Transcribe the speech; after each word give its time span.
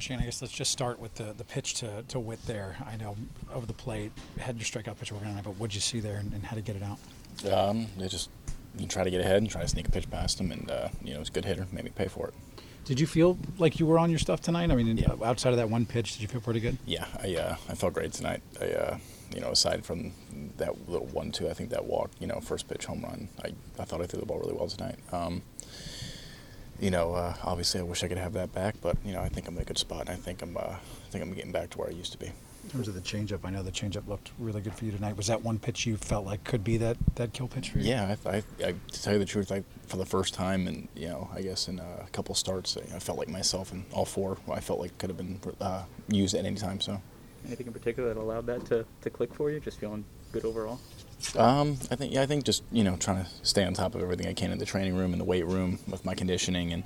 Shane, 0.00 0.20
I 0.20 0.24
guess 0.24 0.40
let's 0.42 0.52
just 0.54 0.70
start 0.70 0.98
with 0.98 1.14
the, 1.14 1.32
the 1.36 1.44
pitch 1.44 1.74
to, 1.74 2.02
to 2.08 2.18
Witt 2.20 2.44
there. 2.46 2.76
I 2.86 2.96
know 2.96 3.16
over 3.52 3.66
the 3.66 3.72
plate, 3.72 4.12
had 4.38 4.56
your 4.56 4.64
strikeout 4.64 4.98
pitch 4.98 5.12
working 5.12 5.28
on 5.28 5.36
it, 5.38 5.44
but 5.44 5.52
what'd 5.56 5.74
you 5.74 5.80
see 5.80 6.00
there 6.00 6.16
and, 6.18 6.32
and 6.32 6.44
how 6.44 6.54
to 6.56 6.62
get 6.62 6.76
it 6.76 6.82
out? 6.82 6.98
Um, 7.52 7.86
they 7.98 8.08
just 8.08 8.30
you 8.78 8.86
try 8.86 9.04
to 9.04 9.10
get 9.10 9.20
ahead 9.20 9.36
and 9.38 9.50
try 9.50 9.62
to 9.62 9.68
sneak 9.68 9.88
a 9.88 9.90
pitch 9.90 10.10
past 10.10 10.40
him, 10.40 10.52
and 10.52 10.70
uh, 10.70 10.88
you 11.02 11.14
know 11.14 11.20
it's 11.20 11.30
a 11.30 11.32
good 11.32 11.44
hitter. 11.44 11.66
Made 11.72 11.84
me 11.84 11.90
pay 11.94 12.08
for 12.08 12.28
it. 12.28 12.34
Did 12.84 12.98
you 13.00 13.06
feel 13.06 13.36
like 13.58 13.78
you 13.78 13.86
were 13.86 13.98
on 13.98 14.08
your 14.10 14.18
stuff 14.18 14.40
tonight? 14.40 14.70
I 14.70 14.74
mean, 14.76 14.96
Yeah. 14.96 15.14
outside 15.22 15.50
of 15.50 15.56
that 15.58 15.68
one 15.68 15.84
pitch, 15.84 16.14
did 16.14 16.22
you 16.22 16.28
feel 16.28 16.40
pretty 16.40 16.60
good? 16.60 16.78
Yeah, 16.86 17.06
I 17.22 17.34
uh, 17.36 17.56
I 17.68 17.74
felt 17.74 17.94
great 17.94 18.12
tonight. 18.12 18.40
I 18.60 18.70
uh, 18.72 18.98
you 19.34 19.40
know 19.40 19.50
aside 19.50 19.84
from 19.84 20.12
that 20.56 20.88
little 20.88 21.06
one 21.08 21.32
two, 21.32 21.48
I 21.48 21.54
think 21.54 21.70
that 21.70 21.84
walk, 21.84 22.10
you 22.18 22.26
know, 22.26 22.40
first 22.40 22.68
pitch 22.68 22.86
home 22.86 23.02
run. 23.02 23.28
I, 23.44 23.48
I 23.80 23.84
thought 23.84 24.00
I 24.00 24.06
threw 24.06 24.20
the 24.20 24.26
ball 24.26 24.38
really 24.38 24.54
well 24.54 24.68
tonight. 24.68 24.96
Um, 25.12 25.42
you 26.80 26.90
know, 26.90 27.14
uh, 27.14 27.34
obviously 27.42 27.80
I 27.80 27.82
wish 27.82 28.04
I 28.04 28.08
could 28.08 28.18
have 28.18 28.32
that 28.34 28.52
back, 28.52 28.76
but 28.80 28.96
you 29.04 29.12
know 29.12 29.20
I 29.20 29.28
think 29.28 29.48
I'm 29.48 29.56
in 29.56 29.62
a 29.62 29.64
good 29.64 29.78
spot, 29.78 30.02
and 30.02 30.10
I 30.10 30.14
think 30.14 30.42
I'm 30.42 30.56
uh, 30.56 30.60
I 30.60 31.10
think 31.10 31.24
I'm 31.24 31.32
getting 31.32 31.52
back 31.52 31.70
to 31.70 31.78
where 31.78 31.88
I 31.88 31.92
used 31.92 32.12
to 32.12 32.18
be. 32.18 32.30
In 32.68 32.72
terms 32.72 32.88
of 32.88 32.94
the 32.94 33.00
changeup, 33.00 33.40
I 33.44 33.50
know 33.50 33.62
the 33.62 33.72
changeup 33.72 34.06
looked 34.06 34.30
really 34.38 34.60
good 34.60 34.74
for 34.74 34.84
you 34.84 34.92
tonight. 34.92 35.16
Was 35.16 35.28
that 35.28 35.42
one 35.42 35.58
pitch 35.58 35.86
you 35.86 35.96
felt 35.96 36.26
like 36.26 36.44
could 36.44 36.62
be 36.62 36.76
that, 36.76 36.98
that 37.14 37.32
kill 37.32 37.48
pitch 37.48 37.70
for 37.70 37.78
you? 37.78 37.88
Yeah, 37.88 38.14
I, 38.26 38.28
I, 38.28 38.42
I, 38.62 38.74
to 38.92 39.02
tell 39.02 39.14
you 39.14 39.18
the 39.18 39.24
truth, 39.24 39.50
I, 39.50 39.64
for 39.86 39.96
the 39.96 40.04
first 40.04 40.34
time, 40.34 40.66
and 40.66 40.86
you 40.94 41.08
know, 41.08 41.30
I 41.34 41.40
guess 41.40 41.68
in 41.68 41.78
a 41.78 42.06
couple 42.12 42.34
starts, 42.34 42.76
I 42.76 42.98
felt 42.98 43.16
like 43.16 43.28
myself 43.28 43.72
in 43.72 43.86
all 43.90 44.04
four. 44.04 44.36
I 44.52 44.60
felt 44.60 44.80
like 44.80 44.98
could 44.98 45.08
have 45.08 45.16
been 45.16 45.40
uh, 45.62 45.84
used 46.08 46.34
at 46.34 46.44
any 46.44 46.56
time. 46.56 46.82
So, 46.82 47.00
Anything 47.46 47.66
in 47.66 47.72
particular 47.72 48.12
that 48.12 48.20
allowed 48.20 48.46
that 48.46 48.64
to, 48.66 48.84
to 49.02 49.10
click 49.10 49.32
for 49.34 49.50
you? 49.50 49.60
Just 49.60 49.78
feeling 49.78 50.04
good 50.32 50.44
overall? 50.44 50.80
um, 51.36 51.76
I 51.90 51.96
think 51.96 52.12
yeah, 52.12 52.22
I 52.22 52.26
think 52.26 52.44
just 52.44 52.62
you 52.70 52.84
know 52.84 52.96
trying 52.96 53.24
to 53.24 53.30
stay 53.42 53.64
on 53.64 53.74
top 53.74 53.94
of 53.94 54.02
everything 54.02 54.26
I 54.26 54.34
can 54.34 54.52
in 54.52 54.58
the 54.58 54.64
training 54.66 54.96
room 54.96 55.12
and 55.12 55.20
the 55.20 55.24
weight 55.24 55.46
room 55.46 55.78
with 55.88 56.04
my 56.04 56.14
conditioning 56.14 56.72
and 56.72 56.84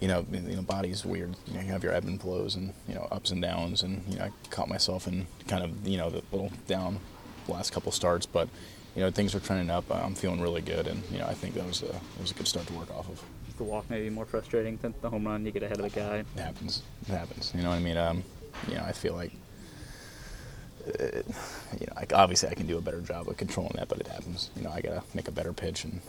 you 0.00 0.08
know 0.08 0.26
you 0.32 0.56
know 0.56 0.62
body's 0.62 1.04
weird. 1.04 1.36
You 1.46 1.54
know 1.54 1.60
you 1.60 1.68
have 1.68 1.84
your 1.84 1.92
ebb 1.92 2.04
and 2.04 2.20
flows 2.20 2.54
and 2.54 2.72
you 2.88 2.94
know 2.94 3.06
ups 3.12 3.30
and 3.30 3.40
downs 3.40 3.82
and 3.82 4.02
you 4.08 4.18
know 4.18 4.24
I 4.24 4.30
caught 4.50 4.68
myself 4.68 5.06
in 5.06 5.26
kind 5.46 5.62
of 5.62 5.86
you 5.86 5.96
know 5.98 6.10
the 6.10 6.22
little 6.32 6.50
down 6.66 6.98
last 7.48 7.72
couple 7.72 7.92
starts, 7.92 8.26
but 8.26 8.48
you 8.96 9.02
know 9.02 9.10
things 9.10 9.34
are 9.34 9.40
trending 9.40 9.70
up. 9.70 9.84
I'm 9.90 10.14
feeling 10.14 10.40
really 10.40 10.62
good 10.62 10.86
and 10.86 11.02
you 11.10 11.18
know 11.18 11.26
I 11.26 11.34
think 11.34 11.54
that 11.54 11.66
was 11.66 11.82
a 11.82 11.86
that 11.86 12.20
was 12.20 12.30
a 12.32 12.34
good 12.34 12.48
start 12.48 12.66
to 12.66 12.72
work 12.72 12.90
off 12.90 13.08
of. 13.08 13.22
Is 13.48 13.54
the 13.54 13.64
walk 13.64 13.88
maybe 13.90 14.10
more 14.10 14.24
frustrating 14.24 14.76
than 14.78 14.94
the 15.02 15.10
home 15.10 15.26
run? 15.26 15.44
You 15.44 15.52
get 15.52 15.62
ahead 15.62 15.78
of 15.78 15.84
the 15.92 16.00
guy. 16.00 16.24
It 16.36 16.40
happens. 16.40 16.82
It 17.08 17.12
happens. 17.12 17.52
You 17.54 17.62
know 17.62 17.68
what 17.68 17.76
I 17.76 17.80
mean? 17.80 17.96
Um, 17.96 18.24
you 18.66 18.74
know, 18.74 18.82
I 18.84 18.92
feel 18.92 19.14
like, 19.14 19.32
you 20.86 21.86
know, 21.86 21.94
like 21.96 22.12
obviously 22.12 22.48
I 22.48 22.54
can 22.54 22.66
do 22.66 22.78
a 22.78 22.80
better 22.80 23.00
job 23.00 23.28
of 23.28 23.36
controlling 23.36 23.74
that, 23.76 23.88
but 23.88 23.98
it 23.98 24.08
happens. 24.08 24.50
You 24.56 24.62
know, 24.62 24.70
I 24.70 24.80
gotta 24.80 25.02
make 25.14 25.28
a 25.28 25.32
better 25.32 25.52
pitch 25.52 25.84
and 25.84 26.00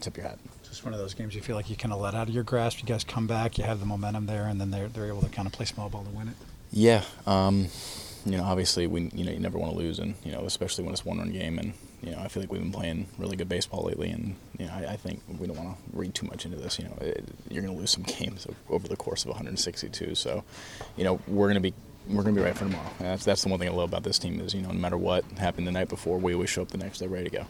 tip 0.00 0.16
your 0.16 0.26
hat. 0.26 0.38
Just 0.64 0.84
one 0.84 0.92
of 0.92 1.00
those 1.00 1.14
games 1.14 1.34
you 1.34 1.40
feel 1.40 1.56
like 1.56 1.70
you 1.70 1.76
kind 1.76 1.92
of 1.92 2.00
let 2.00 2.14
out 2.14 2.28
of 2.28 2.34
your 2.34 2.44
grasp. 2.44 2.80
You 2.80 2.86
guys 2.86 3.04
come 3.04 3.26
back, 3.26 3.58
you 3.58 3.64
have 3.64 3.80
the 3.80 3.86
momentum 3.86 4.26
there, 4.26 4.46
and 4.46 4.60
then 4.60 4.70
they're, 4.70 4.88
they're 4.88 5.06
able 5.06 5.22
to 5.22 5.28
kind 5.28 5.46
of 5.46 5.52
play 5.52 5.66
small 5.66 5.88
ball 5.88 6.04
to 6.04 6.10
win 6.10 6.28
it. 6.28 6.34
Yeah. 6.72 7.04
Um, 7.26 7.68
you 8.26 8.36
know, 8.36 8.44
obviously 8.44 8.86
we, 8.86 9.10
you 9.14 9.24
know, 9.24 9.32
you 9.32 9.38
never 9.38 9.58
want 9.58 9.72
to 9.72 9.78
lose, 9.78 9.98
and 9.98 10.14
you 10.24 10.32
know, 10.32 10.44
especially 10.44 10.84
when 10.84 10.92
it's 10.92 11.04
one 11.04 11.18
run 11.18 11.30
game, 11.32 11.58
and 11.58 11.74
you 12.02 12.10
know, 12.10 12.18
I 12.18 12.28
feel 12.28 12.42
like 12.42 12.50
we've 12.50 12.60
been 12.60 12.72
playing 12.72 13.06
really 13.18 13.36
good 13.36 13.48
baseball 13.48 13.84
lately, 13.84 14.10
and 14.10 14.36
you 14.58 14.66
know, 14.66 14.72
I, 14.72 14.92
I 14.92 14.96
think 14.96 15.22
we 15.38 15.46
don't 15.46 15.56
want 15.56 15.76
to 15.76 15.96
read 15.96 16.14
too 16.14 16.26
much 16.26 16.44
into 16.44 16.56
this. 16.58 16.78
You 16.78 16.86
know, 16.86 16.96
it, 17.00 17.24
you're 17.50 17.62
going 17.62 17.74
to 17.74 17.80
lose 17.80 17.90
some 17.90 18.02
games 18.02 18.46
over 18.68 18.88
the 18.88 18.96
course 18.96 19.22
of 19.24 19.28
162, 19.28 20.14
so 20.14 20.42
you 20.96 21.04
know, 21.04 21.20
we're 21.28 21.46
going 21.46 21.54
to 21.54 21.60
be 21.60 21.74
we're 22.08 22.22
going 22.22 22.34
to 22.34 22.40
be 22.40 22.44
ready 22.44 22.56
for 22.56 22.64
tomorrow. 22.64 22.90
That's 22.98 23.24
that's 23.24 23.42
the 23.42 23.48
one 23.48 23.58
thing 23.58 23.68
I 23.68 23.72
love 23.72 23.90
about 23.90 24.02
this 24.02 24.18
team 24.18 24.40
is 24.40 24.54
you 24.54 24.62
know, 24.62 24.68
no 24.68 24.78
matter 24.78 24.96
what 24.96 25.24
happened 25.38 25.66
the 25.66 25.72
night 25.72 25.88
before, 25.88 26.18
we 26.18 26.34
always 26.34 26.50
show 26.50 26.62
up 26.62 26.68
the 26.68 26.78
next 26.78 26.98
day 26.98 27.06
ready 27.06 27.30
to 27.30 27.36
go. 27.38 27.46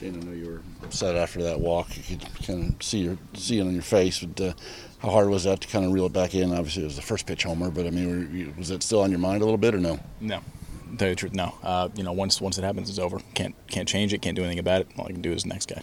Shane, 0.00 0.20
I 0.20 0.24
know 0.24 0.32
you 0.32 0.46
were 0.46 0.62
upset 0.84 1.14
after 1.16 1.42
that 1.42 1.60
walk. 1.60 1.88
You 1.96 2.16
could 2.16 2.46
kind 2.46 2.74
of 2.74 2.82
see 2.82 2.98
your 2.98 3.18
see 3.34 3.58
it 3.58 3.62
on 3.62 3.72
your 3.72 3.82
face. 3.82 4.20
But 4.20 4.40
uh, 4.40 4.52
how 4.98 5.10
hard 5.10 5.28
was 5.28 5.44
that 5.44 5.60
to 5.60 5.68
kind 5.68 5.84
of 5.84 5.92
reel 5.92 6.06
it 6.06 6.12
back 6.12 6.34
in? 6.34 6.52
Obviously, 6.52 6.82
it 6.82 6.86
was 6.86 6.96
the 6.96 7.02
first 7.02 7.26
pitch 7.26 7.44
homer, 7.44 7.70
but 7.70 7.86
I 7.86 7.90
mean, 7.90 8.08
were 8.08 8.36
you, 8.36 8.54
was 8.56 8.70
it 8.70 8.82
still 8.82 9.00
on 9.00 9.10
your 9.10 9.20
mind 9.20 9.42
a 9.42 9.44
little 9.44 9.58
bit 9.58 9.74
or 9.74 9.78
no? 9.78 10.00
No. 10.20 10.40
Tell 10.98 11.08
you 11.08 11.14
the 11.14 11.18
truth, 11.18 11.34
no. 11.34 11.54
Uh, 11.62 11.88
you 11.94 12.02
know, 12.02 12.12
once 12.12 12.40
once 12.40 12.58
it 12.58 12.64
happens, 12.64 12.90
it's 12.90 12.98
over. 12.98 13.20
Can't 13.34 13.54
can't 13.68 13.88
change 13.88 14.12
it. 14.12 14.22
Can't 14.22 14.36
do 14.36 14.42
anything 14.42 14.58
about 14.58 14.80
it. 14.80 14.88
All 14.98 15.06
I 15.06 15.12
can 15.12 15.22
do 15.22 15.32
is 15.32 15.46
next 15.46 15.68
guy. 15.68 15.82